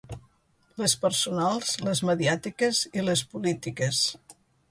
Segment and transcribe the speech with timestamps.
[0.83, 4.01] Les personals, les mediàtiques i les polítiques.